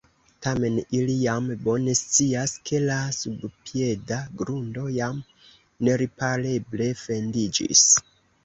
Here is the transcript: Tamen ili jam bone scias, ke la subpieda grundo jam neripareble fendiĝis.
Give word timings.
Tamen 0.43 0.77
ili 0.99 1.17
jam 1.23 1.49
bone 1.67 1.93
scias, 1.99 2.55
ke 2.69 2.79
la 2.85 2.97
subpieda 3.17 4.19
grundo 4.41 4.89
jam 4.97 5.23
neripareble 5.91 6.93
fendiĝis. 7.07 7.87